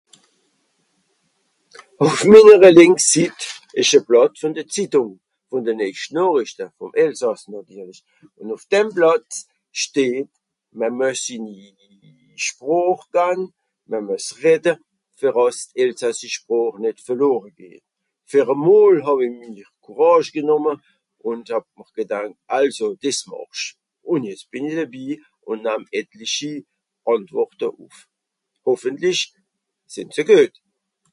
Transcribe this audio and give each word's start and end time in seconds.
"Ùff 2.05 2.19
minnere 2.31 2.69
lìnks 2.77 3.05
Sitt 3.11 3.39
ìsch 3.79 3.93
e 3.97 3.99
Blàtt 4.07 4.33
vùn 4.39 4.53
de 4.57 4.63
Zittung 4.73 5.11
vùn 5.49 5.63
de 5.67 5.73
letscht 5.79 6.11
Nochrichte, 6.15 6.65
vùm 6.77 6.91
Elsàss 7.03 7.41
nàtirlisch. 7.51 8.03
Ùn 8.41 8.47
ùff 8.55 8.63
dem 8.71 8.87
Blàtt 8.95 9.31
steht, 9.83 10.29
mr 10.77 10.89
mües 10.97 11.17
sinni 11.25 11.57
Sproch 12.45 13.03
gan, 13.15 13.39
mr 13.89 13.99
mües 14.05 14.23
s'redde, 14.27 14.73
fer 15.19 15.35
àss 15.45 15.59
d'elsassisch 15.73 16.37
Sproch 16.41 16.75
nìt 16.83 16.97
verlore 17.05 17.49
geht. 17.59 17.83
Fer 18.29 18.47
emol 18.55 18.95
hàw-i 19.05 19.27
minner 19.39 19.69
courage 19.85 20.31
genùmme 20.33 20.73
ùnd 21.29 21.45
hàb 21.51 21.65
m'r 21.77 21.91
gedankt 21.97 22.37
""Also 22.57 22.85
dìs 23.01 23.19
màch 23.29 23.45
ìch"". 23.53 23.65
Ùn 24.11 24.21
jetz 24.27 24.43
bìn 24.51 24.69
i 24.71 24.73
debi 24.79 25.05
ùn 25.49 25.57
namm 25.65 25.83
étlichi 25.99 26.53
Àntworte 27.11 27.67
ùff. 27.85 27.95
Hoffentlich, 28.65 29.21
sìnn 29.93 30.09
se 30.15 30.23
guet!" 30.29 30.53